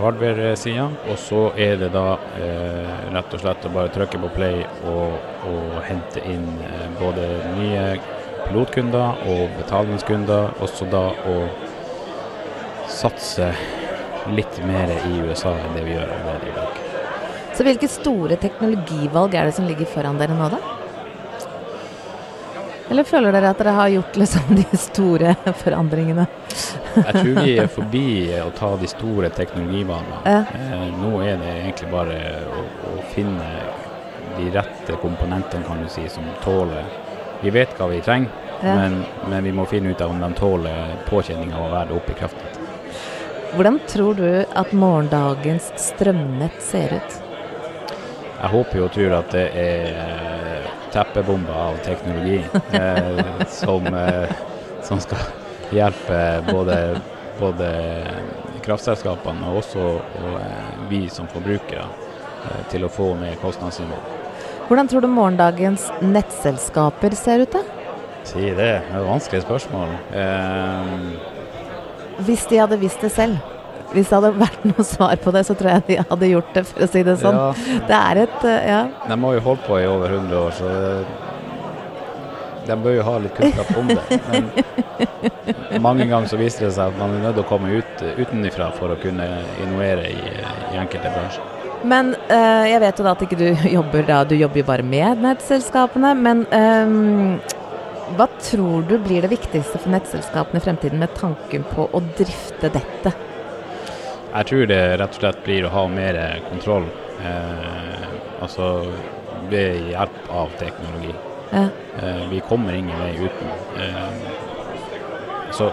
hardware-sida. 0.00 0.88
Og 1.12 1.20
så 1.20 1.42
er 1.54 1.76
det 1.78 1.92
da 1.94 2.16
eh, 2.40 2.88
rett 3.14 3.36
og 3.36 3.44
slett 3.44 3.68
å 3.68 3.72
bare 3.76 3.92
trykke 3.94 4.18
på 4.24 4.32
play 4.34 4.64
og, 4.90 5.14
og 5.46 5.78
hente 5.86 6.24
inn 6.26 6.48
eh, 6.66 6.88
både 6.98 7.28
nye 7.52 7.84
pilotkunder 8.48 9.22
og 9.30 9.44
betalingskunder. 9.60 10.58
Også 10.64 10.90
da 10.90 11.04
å 11.30 11.38
satse 12.90 13.52
litt 14.34 14.58
mer 14.66 14.90
i 14.96 15.22
USA 15.22 15.54
enn 15.54 15.78
det 15.78 15.86
vi 15.86 15.94
gjør 15.94 16.16
allerede 16.18 16.50
i 16.50 16.58
dag. 16.58 16.82
Så 17.52 17.68
hvilke 17.68 17.88
store 17.90 18.40
teknologivalg 18.42 19.36
er 19.38 19.46
det 19.46 19.58
som 19.58 19.70
ligger 19.70 19.86
foran 19.86 20.18
dere 20.18 20.34
nå, 20.34 20.50
da? 20.50 20.71
Eller 22.92 23.06
føler 23.08 23.32
dere 23.32 23.50
at 23.54 23.60
dere 23.62 23.72
har 23.72 23.88
gjort 23.88 24.16
liksom 24.20 24.50
de 24.52 24.76
store 24.76 25.30
forandringene? 25.62 26.26
Jeg 26.92 27.14
tror 27.14 27.38
vi 27.38 27.54
er 27.62 27.70
forbi 27.78 28.02
å 28.36 28.50
ta 28.52 28.74
de 28.76 28.90
store 28.90 29.30
teknologivalgene. 29.32 30.18
Ja. 30.28 30.42
Eh, 30.52 30.90
nå 31.00 31.12
er 31.24 31.38
det 31.40 31.54
egentlig 31.62 31.88
bare 31.94 32.18
å, 32.52 32.64
å 32.92 32.98
finne 33.14 33.46
de 34.36 34.50
rette 34.52 34.98
komponentene 35.00 35.64
kan 35.64 35.80
du 35.80 35.88
si, 35.92 36.04
som 36.12 36.24
tåler 36.44 36.84
Vi 37.42 37.50
vet 37.52 37.72
hva 37.80 37.88
vi 37.90 38.02
trenger, 38.04 38.30
Ja. 38.62 38.76
men, 38.78 39.00
men 39.26 39.42
vi 39.48 39.50
må 39.56 39.64
finne 39.66 39.90
ut 39.90 40.00
av 40.04 40.12
om 40.12 40.20
de 40.22 40.28
tåler 40.38 40.92
påkjenning 41.08 41.50
av 41.56 41.64
å 41.64 41.72
være 41.72 41.96
oppe 41.96 42.12
i 42.12 42.18
kraftnettet. 42.20 42.60
Hvordan 43.56 43.80
tror 43.90 44.14
du 44.20 44.28
at 44.56 44.70
morgendagens 44.72 45.72
strømnett 45.80 46.60
ser 46.62 46.94
ut? 47.00 47.16
Jeg 48.36 48.52
håper 48.52 48.84
og 48.84 48.92
tror 48.94 49.16
at 49.18 49.34
det 49.34 49.48
er 49.64 50.51
teppebomber 50.92 51.54
av 51.56 51.78
teknologi 51.86 52.38
eh, 52.72 53.22
som, 53.48 53.86
eh, 53.86 54.32
som 54.84 55.00
skal 55.00 55.18
hjelpe 55.72 56.18
både, 56.50 56.78
både 57.40 57.68
kraftselskapene 58.64 59.50
og 59.50 59.62
også 59.62 59.82
og, 59.82 60.34
eh, 60.40 60.72
vi 60.90 61.06
som 61.12 61.28
forbrukere 61.32 61.86
eh, 61.86 62.64
til 62.72 62.84
å 62.86 62.92
få 62.92 63.12
ned 63.20 63.38
kostnadsnivået. 63.42 64.18
Hvordan 64.68 64.88
tror 64.88 65.04
du 65.04 65.08
morgendagens 65.10 65.88
nettselskaper 66.04 67.16
ser 67.18 67.44
ut, 67.44 67.56
da? 67.56 67.62
Si 68.24 68.38
det, 68.40 68.54
det 68.56 68.68
er 68.70 69.00
et 69.00 69.08
vanskelig 69.08 69.42
spørsmål. 69.44 69.96
Eh, 70.14 70.92
Hvis 72.22 72.46
de 72.50 72.60
hadde 72.62 72.78
visst 72.78 73.02
det 73.02 73.10
selv. 73.12 73.40
Hvis 73.92 74.08
det 74.08 74.16
hadde 74.18 74.30
vært 74.40 74.62
noe 74.68 74.84
svar 74.88 75.16
på 75.20 75.32
det, 75.34 75.42
så 75.48 75.56
tror 75.58 75.70
jeg 75.74 75.84
de 75.90 75.98
hadde 76.08 76.30
gjort 76.32 76.54
det, 76.56 76.64
for 76.68 76.84
å 76.86 76.88
si 76.92 77.02
det 77.06 77.16
sånn. 77.20 77.36
ja, 77.36 77.78
Det 77.88 77.98
er 77.98 78.22
et 78.26 78.46
eh, 78.48 78.70
Ja. 78.70 78.80
de 79.08 79.18
har 79.26 79.36
jo 79.38 79.44
holdt 79.48 79.66
på 79.66 79.80
i 79.82 79.86
over 79.90 80.08
100 80.16 80.38
år, 80.40 80.56
så 80.56 81.04
de 82.66 82.76
bør 82.78 82.94
jo 82.94 83.02
ha 83.02 83.16
litt 83.18 83.34
kunnskap 83.34 83.72
om 83.76 83.88
det. 83.90 84.02
Men 85.72 85.82
mange 85.82 86.06
ganger 86.06 86.28
så 86.30 86.38
viser 86.38 86.68
det 86.68 86.74
seg 86.76 86.92
at 86.92 86.98
man 87.00 87.16
er 87.16 87.24
nødt 87.24 87.34
til 87.40 87.44
å 87.44 87.48
komme 87.48 87.72
ut 87.74 88.04
utenfra 88.22 88.68
for 88.76 88.94
å 88.94 88.98
kunne 89.02 89.26
innovere 89.64 90.04
i, 90.12 90.20
i 90.74 90.78
enkelte 90.78 91.10
bransjer. 91.10 91.48
Men 91.82 92.12
eh, 92.30 92.68
jeg 92.70 92.78
vet 92.84 93.00
jo 93.00 93.06
da 93.08 93.16
at 93.16 93.24
ikke 93.26 93.40
du 93.40 93.48
jobber 93.76 94.06
da, 94.06 94.20
du 94.30 94.36
jobber 94.38 94.62
jo 94.62 94.68
bare 94.68 94.86
med 94.86 95.24
nettselskapene. 95.24 96.12
Men 96.14 96.44
ehm, 96.54 97.40
hva 98.14 98.28
tror 98.44 98.86
du 98.86 98.94
blir 99.02 99.24
det 99.26 99.32
viktigste 99.32 99.80
for 99.82 99.90
nettselskapene 99.90 100.62
i 100.62 100.64
fremtiden 100.64 101.02
med 101.02 101.10
tanken 101.18 101.66
på 101.72 101.88
å 101.90 102.02
drifte 102.18 102.70
dette? 102.70 103.14
Jeg 104.32 104.46
tror 104.48 104.66
det 104.70 104.80
rett 105.00 105.12
og 105.16 105.20
slett 105.20 105.42
blir 105.44 105.66
å 105.68 105.72
ha 105.74 105.82
mer 105.92 106.18
kontroll, 106.48 106.86
eh, 107.20 108.06
altså 108.42 108.68
ved 109.50 109.90
hjelp 109.92 110.30
av 110.32 110.50
teknologi. 110.60 111.12
Ja. 111.52 111.66
Eh, 112.00 112.22
vi 112.30 112.40
kommer 112.48 112.72
ingen 112.72 112.96
vei 112.98 113.12
uten. 113.18 113.50
Eh, 113.76 115.50
så 115.52 115.68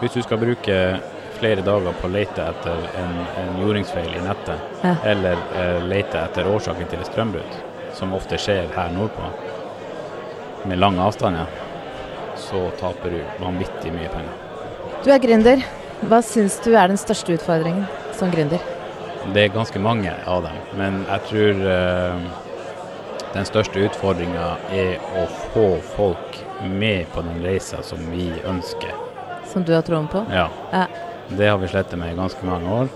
hvis 0.00 0.16
du 0.16 0.22
skal 0.22 0.40
bruke 0.42 0.78
flere 1.38 1.62
dager 1.62 1.94
på 2.00 2.08
å 2.08 2.12
lete 2.12 2.42
etter 2.42 2.88
en, 2.98 3.14
en 3.42 3.60
jordingsfeil 3.62 4.16
i 4.18 4.24
nettet, 4.26 4.58
Ja. 4.82 4.96
eller 5.06 5.38
eh, 5.58 5.78
lete 5.86 6.18
etter 6.24 6.46
årsaken 6.50 6.90
til 6.90 6.98
et 7.02 7.06
strømbrudd, 7.10 7.54
som 7.94 8.14
ofte 8.18 8.38
skjer 8.38 8.66
her 8.74 8.90
nordpå, 8.94 9.30
med 10.66 10.78
lange 10.78 11.02
avstander, 11.02 11.46
så 12.38 12.64
taper 12.80 13.10
du 13.14 13.22
vanvittig 13.42 13.92
mye 13.94 14.10
penger. 14.10 14.34
Du 15.04 15.10
er 15.10 15.18
gründer. 15.22 15.62
Hva 16.02 16.18
syns 16.26 16.56
du 16.64 16.72
er 16.74 16.88
den 16.90 16.98
største 16.98 17.36
utfordringen 17.36 17.84
som 18.18 18.30
gründer? 18.32 18.62
Det 19.34 19.44
er 19.44 19.52
ganske 19.54 19.78
mange 19.78 20.10
av 20.26 20.42
dem, 20.42 20.56
men 20.74 20.96
jeg 21.06 21.22
tror 21.28 21.60
eh, 21.70 22.24
den 23.36 23.46
største 23.46 23.84
utfordringa 23.86 24.48
er 24.74 24.98
å 25.20 25.28
få 25.52 25.66
folk 25.94 26.40
med 26.66 27.06
på 27.14 27.22
den 27.22 27.38
reisa 27.44 27.84
som 27.86 28.02
vi 28.10 28.32
ønsker. 28.42 28.90
Som 29.52 29.62
du 29.68 29.70
har 29.76 29.86
troen 29.86 30.08
på? 30.10 30.24
Ja. 30.32 30.48
Ja. 30.72 30.88
Det 31.30 31.48
har 31.48 31.62
vi 31.62 31.70
slettet 31.70 31.98
med 32.02 32.16
i 32.16 32.18
ganske 32.18 32.50
mange 32.50 32.80
år. 32.82 32.90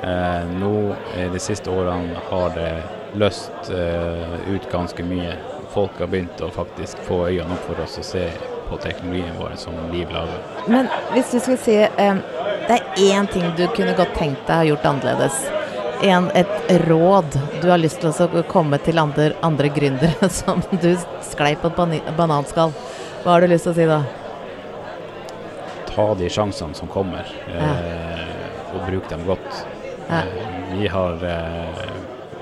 Eh, 0.00 0.48
nå 0.56 0.72
i 1.20 1.28
de 1.32 1.42
siste 1.42 1.70
årene 1.70 2.24
har 2.30 2.56
det 2.56 2.72
løst 3.20 3.68
eh, 3.68 4.36
ut 4.48 4.70
ganske 4.72 5.04
mye. 5.04 5.36
Folk 5.76 6.00
har 6.00 6.08
begynt 6.08 6.40
å 6.40 6.48
faktisk 6.56 7.04
få 7.04 7.26
øynene 7.28 7.52
opp 7.52 7.68
for 7.68 7.84
oss 7.84 8.00
og 8.00 8.08
se 8.14 8.30
på 8.66 8.80
teknologien 8.82 9.36
vår 9.38 9.54
som 9.60 9.76
Liv 9.92 10.10
lager. 10.10 10.40
Men 10.66 10.88
hvis 11.12 11.30
du 11.34 11.38
skulle 11.38 11.60
si 11.60 11.76
eh, 11.84 12.24
det 12.68 12.76
er 12.76 13.00
én 13.14 13.28
ting 13.30 13.46
du 13.56 13.66
kunne 13.76 13.94
godt 13.98 14.16
tenkt 14.18 14.46
deg 14.48 14.64
å 14.64 14.68
gjort 14.72 14.86
annerledes. 14.90 15.38
En, 16.04 16.28
et 16.36 16.70
råd 16.84 17.38
du 17.62 17.68
har 17.70 17.80
lyst 17.80 18.02
til 18.02 18.10
å 18.10 18.42
komme 18.50 18.78
til 18.84 18.98
andre, 19.00 19.30
andre 19.46 19.70
gründere 19.72 20.28
som 20.40 20.62
du 20.82 20.92
sklei 21.24 21.54
på 21.60 21.70
et 21.70 22.12
bananskall. 22.18 22.74
Hva 23.22 23.36
har 23.36 23.44
du 23.44 23.50
lyst 23.52 23.68
til 23.68 23.74
å 23.74 23.78
si 23.78 23.88
da? 23.88 24.00
Ta 25.92 26.10
de 26.18 26.28
sjansene 26.28 26.76
som 26.76 26.90
kommer, 26.92 27.30
eh, 27.48 28.24
og 28.74 28.82
bruk 28.90 29.08
dem 29.08 29.24
godt. 29.28 29.62
Ja. 30.10 30.20
Eh, 30.20 30.50
vi, 30.74 30.90
har, 30.92 31.22
eh, 31.24 31.86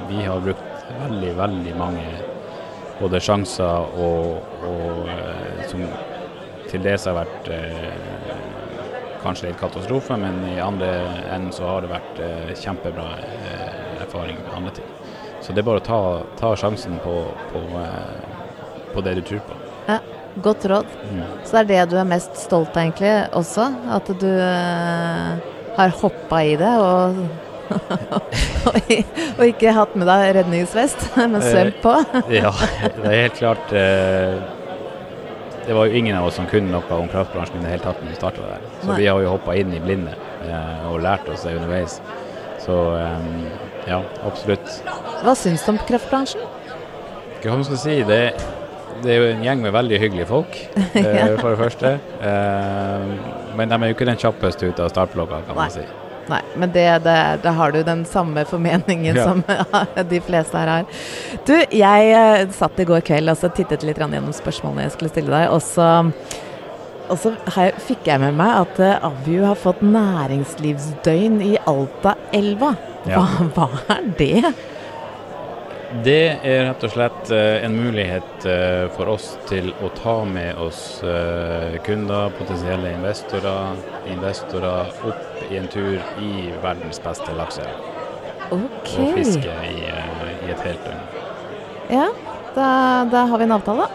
vi 0.08 0.24
har 0.24 0.42
brukt 0.42 0.88
veldig, 1.04 1.36
veldig 1.38 1.76
mange 1.78 2.08
både 2.98 3.20
sjanser 3.22 3.94
og, 4.00 4.42
og 4.66 5.08
eh, 5.12 5.62
som 5.70 5.84
til 6.70 6.82
dels 6.84 7.06
har 7.08 7.18
vært 7.20 7.50
eh, 7.54 8.13
kanskje 9.24 9.50
litt 9.50 9.60
katastrofe, 9.60 10.16
men 10.20 10.42
i 10.52 10.58
andre 10.62 10.90
enden 11.32 11.52
så 11.54 11.66
har 11.68 11.84
det 11.84 11.92
vært 11.92 12.20
eh, 12.24 12.52
kjempebra 12.60 13.06
eh, 13.24 14.02
erfaring 14.04 14.38
med 14.42 14.56
andre 14.58 14.74
ting. 14.80 14.90
Så 15.44 15.52
det 15.52 15.64
er 15.64 15.68
bare 15.68 15.82
å 15.82 15.84
ta, 15.84 16.00
ta 16.40 16.54
sjansen 16.56 16.98
på, 17.04 17.14
på, 17.52 17.62
eh, 17.80 18.90
på 18.94 19.04
det 19.04 19.18
du 19.18 19.24
tror 19.28 19.42
på. 19.48 19.56
Ja, 19.88 19.98
godt 20.44 20.64
råd. 20.70 20.92
Mm. 21.10 21.24
Så 21.44 21.56
det 21.56 21.62
er 21.62 21.70
det 21.72 21.90
du 21.92 21.98
er 22.00 22.08
mest 22.08 22.38
stolt 22.40 22.72
av 22.72 22.84
egentlig 22.84 23.14
også? 23.36 23.68
At 23.96 24.08
du 24.20 24.30
eh, 24.30 25.50
har 25.76 25.96
hoppa 26.00 26.40
i 26.44 26.54
det 26.60 26.72
og, 26.80 27.20
og, 28.70 29.44
ikke 29.48 29.74
hatt 29.76 29.96
med 29.98 30.08
deg 30.08 30.34
redningsvest, 30.38 31.08
men 31.20 31.40
svømt 31.44 31.80
på? 31.84 31.96
Ja, 32.32 32.52
det 33.00 33.08
er 33.10 33.20
helt 33.26 33.40
klart 33.40 33.74
eh, 33.76 34.38
Det 35.66 35.72
var 35.72 35.88
jo 35.88 35.96
ingen 35.96 36.16
av 36.16 36.26
oss 36.28 36.36
som 36.36 36.46
kunne 36.46 36.68
noe 36.72 36.96
om 36.98 37.08
kraftbransjen 37.08 37.60
i 37.60 37.64
det 37.64 37.70
hele 37.72 37.84
tatt 37.84 38.02
når 38.02 38.12
vi 38.12 38.18
starta 38.18 38.48
der. 38.48 38.66
Så 38.82 38.90
Nei. 38.90 38.98
vi 39.00 39.06
har 39.08 39.22
jo 39.24 39.30
hoppa 39.32 39.54
inn 39.56 39.72
i 39.72 39.80
blinde 39.80 40.12
eh, 40.44 40.88
og 40.90 41.00
lært 41.04 41.28
oss 41.32 41.46
det 41.46 41.54
underveis. 41.56 42.00
Så 42.64 42.76
eh, 42.98 43.30
ja, 43.88 44.02
absolutt. 44.28 44.76
Hva 45.24 45.34
syns 45.38 45.64
du 45.64 45.72
om 45.72 45.80
kraftbransjen? 45.88 46.44
Hva 47.44 47.56
man 47.56 47.64
skal 47.68 47.80
si, 47.80 47.96
det, 48.08 48.20
det 49.04 49.12
er 49.12 49.20
jo 49.20 49.32
en 49.32 49.44
gjeng 49.44 49.64
med 49.64 49.74
veldig 49.76 50.00
hyggelige 50.00 50.28
folk, 50.28 50.56
eh, 51.00 51.34
for 51.40 51.50
det 51.52 51.58
første. 51.60 51.94
Eh, 52.20 53.10
men 53.56 53.70
de 53.72 53.78
er 53.78 53.92
jo 53.92 53.96
ikke 53.96 54.08
den 54.08 54.20
kjappeste 54.20 54.68
ut 54.68 54.80
av 54.84 54.92
startblokka, 54.92 55.42
kan 55.48 55.56
Nei. 55.56 55.68
man 55.68 55.74
si. 55.74 55.84
Nei, 56.30 56.40
men 56.56 56.72
det, 56.72 56.86
det, 57.04 57.16
da 57.44 57.52
har 57.58 57.74
du 57.74 57.82
den 57.84 58.04
samme 58.08 58.44
formeningen 58.48 59.16
Ja. 59.16 59.24
som 59.28 59.42
de 60.12 60.20
fleste 60.24 60.56
her 60.58 60.70
har. 60.72 60.86
Du, 61.46 61.54
jeg 61.54 62.14
eh, 62.16 62.48
satt 62.56 62.80
i 62.80 62.86
går 62.88 63.04
kveld 63.06 63.30
og 63.32 63.38
så 63.40 63.50
tittet 63.52 63.84
litt 63.86 64.00
gjennom 64.00 64.32
spørsmålene 64.34 64.88
jeg 64.88 64.96
skulle 64.96 65.12
stille 65.12 65.34
deg, 65.34 65.52
og 65.52 65.62
så, 65.62 65.88
og 67.12 67.20
så 67.20 67.34
fikk 67.84 68.08
jeg 68.08 68.22
med 68.22 68.36
meg 68.38 68.62
at 68.64 68.80
uh, 68.80 69.10
Avju 69.10 69.44
har 69.44 69.58
fått 69.60 69.82
næringslivsdøgn 69.84 71.40
i 71.44 71.54
Altaelva. 71.68 72.74
Ja. 73.04 73.20
Hva, 73.52 73.68
hva 73.68 73.98
er 73.98 74.06
det? 74.18 74.54
Det 76.02 76.40
er 76.42 76.64
rett 76.66 76.82
og 76.82 76.90
slett 76.90 77.28
eh, 77.30 77.62
en 77.62 77.74
mulighet 77.78 78.46
eh, 78.50 78.88
for 78.96 79.12
oss 79.12 79.28
til 79.46 79.68
å 79.78 79.90
ta 79.94 80.16
med 80.26 80.58
oss 80.58 80.80
eh, 81.06 81.76
kunder, 81.86 82.32
potensielle 82.34 82.90
investorer, 82.96 83.76
investorer 84.10 84.90
opp 85.06 85.44
i 85.52 85.60
en 85.60 85.68
tur 85.70 86.00
i 86.18 86.32
verdens 86.64 86.98
beste 87.04 87.36
lakseelv. 87.38 87.92
Okay. 88.50 89.06
Og 89.06 89.20
fiske 89.20 89.54
i, 89.70 89.86
i 89.86 90.50
et 90.50 90.66
helt 90.66 90.82
døgn. 90.88 91.06
Ja, 91.94 92.08
da, 92.56 92.66
da 93.14 93.26
har 93.30 93.38
vi 93.38 93.46
en 93.46 93.56
avtale, 93.60 93.86
da. 93.86 93.88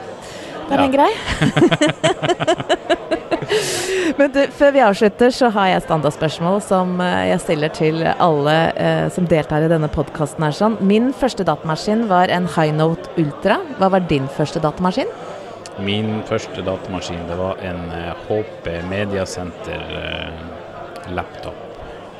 Da 0.69 0.79
er 0.79 0.85
Ja. 0.85 0.91
grei. 0.95 1.11
Men 4.17 4.31
du, 4.33 4.41
før 4.53 4.71
vi 4.75 4.81
avslutter, 4.83 5.29
så 5.33 5.49
har 5.53 5.67
jeg 5.71 5.81
standardspørsmål 5.85 6.59
som 6.65 6.99
eh, 7.03 7.29
jeg 7.31 7.39
stiller 7.43 7.69
til 7.73 8.03
alle 8.11 8.55
eh, 8.75 9.07
som 9.13 9.27
deltar 9.29 9.65
i 9.65 9.71
denne 9.71 9.89
podkasten. 9.91 10.45
Sånn. 10.55 10.77
Min 10.85 11.11
første 11.17 11.43
datamaskin 11.47 12.07
var 12.11 12.27
en 12.33 12.47
Highnote 12.55 13.09
Ultra. 13.21 13.55
Hva 13.79 13.87
var 13.95 14.01
din 14.09 14.27
første 14.35 14.59
datamaskin? 14.63 15.09
Min 15.79 16.19
første 16.27 16.61
datamaskin 16.65 17.23
det 17.29 17.37
var 17.39 17.55
en 17.63 17.81
eh, 17.95 18.13
HP 18.27 18.65
Mediacenter 18.89 19.83
eh, 20.03 20.31
laptop 21.15 21.65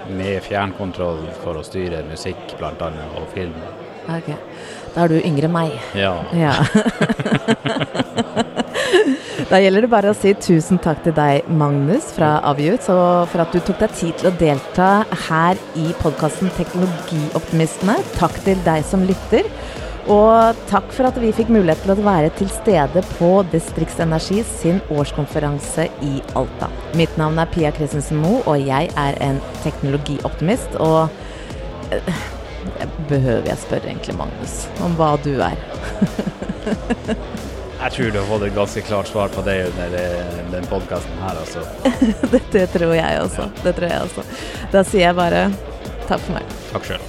med 0.09 0.39
fjernkontroll 0.41 1.19
for 1.43 1.53
å 1.59 1.63
styre 1.65 2.03
musikk 2.07 2.55
annet, 2.63 3.11
og 3.19 3.27
film. 3.35 3.53
Ok, 4.09 4.31
Da 4.95 5.03
er 5.03 5.07
du 5.11 5.19
yngre 5.19 5.45
enn 5.45 5.53
meg. 5.53 5.71
Ja, 5.93 6.15
Ja. 6.33 6.53
da 9.49 9.59
gjelder 9.61 9.85
det 9.85 9.91
bare 9.91 10.11
å 10.11 10.17
si 10.17 10.33
tusen 10.37 10.79
takk 10.81 11.03
til 11.05 11.15
deg, 11.17 11.47
Magnus 11.47 12.11
fra 12.15 12.37
Aviut, 12.47 12.85
for 12.85 13.43
at 13.43 13.53
du 13.53 13.59
tok 13.59 13.81
deg 13.83 13.97
tid 13.97 14.15
til 14.19 14.29
å 14.29 14.37
delta 14.39 14.89
her 15.27 15.59
i 15.79 15.89
podkasten 16.01 16.51
Teknologioptimistene. 16.57 17.99
Takk 18.17 18.39
til 18.45 18.61
deg 18.67 18.85
som 18.87 19.05
lytter. 19.09 19.49
Og 20.09 20.57
takk 20.71 20.87
for 20.95 21.05
at 21.05 21.17
vi 21.21 21.29
fikk 21.35 21.51
mulighet 21.53 21.83
til 21.85 21.93
å 21.93 22.01
være 22.01 22.31
til 22.39 22.49
stede 22.49 23.03
på 23.19 23.29
Distriktsenergi 23.51 24.41
sin 24.47 24.79
årskonferanse 24.89 25.85
i 26.05 26.15
Alta. 26.39 26.71
Mitt 26.97 27.13
navn 27.21 27.37
er 27.41 27.51
Pia 27.53 27.69
Christensen 27.75 28.17
Moe, 28.23 28.41
og 28.49 28.57
jeg 28.65 28.89
er 28.97 29.19
en 29.25 29.37
teknologioptimist. 29.61 30.79
Og 30.81 31.13
det 31.91 32.89
behøver 33.11 33.51
jeg 33.51 33.61
spørre 33.67 33.91
egentlig 33.91 34.17
Magnus 34.17 34.63
om 34.85 34.97
hva 34.97 35.13
du 35.25 35.35
er? 35.45 35.57
jeg 37.79 37.91
tror 37.95 38.11
du 38.11 38.17
har 38.19 38.27
fått 38.27 38.43
et 38.49 38.55
ganske 38.55 38.81
klart 38.89 39.07
svar 39.07 39.29
på 39.33 39.43
det 39.45 39.57
under 39.69 39.89
det- 39.93 40.51
den 40.51 40.65
podkasten 40.67 41.21
her, 41.23 41.37
altså. 41.39 41.63
det, 42.33 42.41
det 42.51 42.65
tror 42.73 42.93
jeg 42.95 43.21
også. 43.21 43.45
Det 43.63 43.75
tror 43.77 43.87
jeg 43.89 44.01
også. 44.07 44.23
Da 44.73 44.83
sier 44.83 45.05
jeg 45.07 45.15
bare 45.15 45.45
takk 46.09 46.19
for 46.25 46.35
meg. 46.39 46.43
Takk 46.73 46.89
sjøl. 46.89 47.05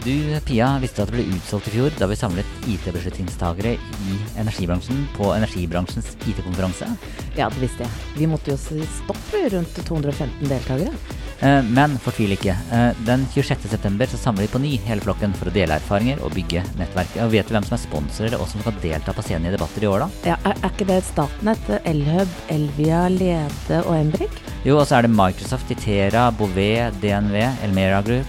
Du, 0.00 0.14
Pia, 0.48 0.78
visste 0.80 1.02
at 1.04 1.10
det 1.10 1.18
ble 1.18 1.26
utsolgt 1.36 1.66
i 1.68 1.72
fjor 1.74 1.92
da 2.00 2.06
vi 2.08 2.16
samlet 2.16 2.46
IT-beslutningstagere 2.72 3.74
i 3.76 4.14
energibransjen 4.40 5.02
på 5.18 5.28
energibransjens 5.34 6.14
IT-konferanse. 6.24 6.88
Ja, 7.36 7.50
det 7.52 7.60
visste 7.60 7.84
jeg. 7.84 7.90
Vi 8.16 8.28
måtte 8.30 8.54
jo 8.54 8.56
si 8.62 8.80
stopp 9.02 9.34
rundt 9.52 9.76
215 9.84 10.48
deltakere. 10.48 10.94
Eh, 11.42 11.62
Men 11.64 11.94
fortvil 12.02 12.34
ikke. 12.36 12.54
Eh, 12.72 12.90
Den 13.06 13.26
26.9 13.32 14.06
så 14.12 14.18
samler 14.20 14.44
vi 14.46 14.50
på 14.52 14.60
ny 14.60 14.72
hele 14.84 15.00
flokken 15.00 15.32
for 15.38 15.48
å 15.48 15.54
dele 15.54 15.78
erfaringer 15.80 16.20
og 16.24 16.34
bygge 16.36 16.62
nettverk. 16.78 17.14
Og 17.24 17.32
vet 17.32 17.48
du 17.48 17.54
hvem 17.54 17.64
som 17.64 17.76
er 17.78 17.82
sponsorer 17.84 18.36
og 18.40 18.48
som 18.50 18.60
kan 18.66 18.76
delta 18.82 19.14
på 19.16 19.24
scenen 19.24 19.48
i 19.48 19.54
debatter 19.56 19.86
i 19.86 19.88
år, 19.88 20.04
da? 20.04 20.10
Ja, 20.32 20.36
er, 20.44 20.58
er 20.60 20.74
ikke 20.74 20.88
det 20.90 21.00
Statnett, 21.08 21.70
Elhub, 21.88 22.28
Elvia, 22.52 23.06
Lede 23.08 23.80
og 23.86 23.94
Embrik? 23.96 24.36
Jo, 24.66 24.76
og 24.82 24.86
så 24.86 24.98
er 24.98 25.08
det 25.08 25.14
Microsoft, 25.16 25.70
Itera, 25.72 26.28
Bouvet, 26.36 27.00
DNV, 27.00 27.40
Elmera 27.64 28.02
Group. 28.04 28.26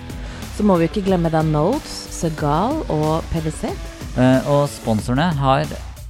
Så 0.55 0.63
må 0.67 0.77
vi 0.79 0.87
ikke 0.87 1.03
glemme 1.09 1.31
da 1.33 1.41
Nodes, 1.43 1.91
Segal 2.15 2.79
og 2.91 3.23
PwC. 3.33 3.71
Eh, 4.19 4.47
Og 4.51 4.67
sponsorene 4.71 5.31
har 5.39 5.65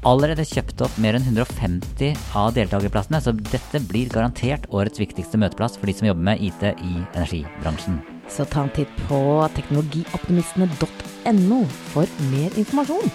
allerede 0.08 0.46
kjøpt 0.48 0.82
opp 0.86 0.96
mer 1.02 1.18
enn 1.18 1.28
150 1.28 2.16
av 2.38 2.54
deltakerplassene, 2.56 3.22
så 3.22 3.32
dette 3.38 3.82
blir 3.90 4.10
garantert 4.14 4.66
årets 4.74 5.02
viktigste 5.02 5.38
møteplass 5.42 5.78
for 5.78 5.90
de 5.90 5.96
som 5.98 6.08
jobber 6.10 6.26
med 6.32 6.42
IT 6.42 6.64
i 6.72 6.94
energibransjen. 7.14 8.02
Så 8.32 8.46
ta 8.50 8.66
en 8.66 8.74
titt 8.74 8.94
på 9.10 9.20
teknologioptimistene.no 9.58 11.62
for 11.92 12.06
mer 12.32 12.50
informasjon. 12.58 13.12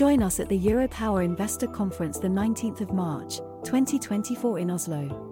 Join 0.00 0.22
us 0.22 0.40
at 0.40 0.48
the 0.48 0.56
Europower 0.56 1.22
Investor 1.22 1.66
Conference 1.66 2.18
the 2.18 2.28
19th 2.28 2.80
of 2.80 2.90
March, 2.90 3.36
2024 3.64 4.56
in 4.56 4.70
Oslo. 4.70 5.29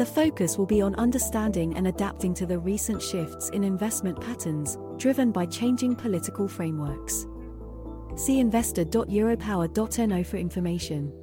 The 0.00 0.06
focus 0.06 0.56
will 0.56 0.64
be 0.64 0.80
on 0.80 0.94
understanding 0.94 1.76
and 1.76 1.86
adapting 1.86 2.32
to 2.36 2.46
the 2.46 2.58
recent 2.58 3.02
shifts 3.02 3.50
in 3.50 3.62
investment 3.62 4.18
patterns 4.18 4.78
driven 4.96 5.30
by 5.30 5.44
changing 5.44 5.94
political 5.94 6.48
frameworks. 6.48 7.26
See 8.16 8.40
investor.europower.no 8.40 10.24
for 10.24 10.36
information. 10.38 11.19